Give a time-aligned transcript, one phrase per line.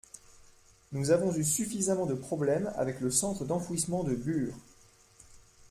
[0.93, 4.55] Nous avons eu suffisamment de problèmes avec le centre d’enfouissement de Bure.